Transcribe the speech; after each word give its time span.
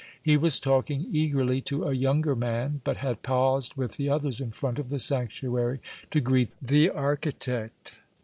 He 0.19 0.35
was 0.35 0.59
talking 0.59 1.05
eagerly 1.11 1.61
to 1.61 1.83
a 1.83 1.93
younger 1.93 2.35
man, 2.35 2.81
but 2.83 2.97
had 2.97 3.21
paused 3.21 3.75
with 3.75 3.97
the 3.97 4.09
others 4.09 4.41
in 4.41 4.49
front 4.49 4.79
of 4.79 4.89
the 4.89 4.97
sanctuary 4.97 5.79
to 6.09 6.19
greet 6.19 6.49
the 6.59 6.89
architect. 6.89 7.97